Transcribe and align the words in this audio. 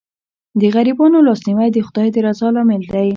د 0.61 0.63
غریبانو 0.75 1.25
لاسنیوی 1.27 1.69
د 1.73 1.77
خدای 1.87 2.07
د 2.11 2.17
رضا 2.25 2.47
لامل 2.55 2.83
دی. 2.93 3.09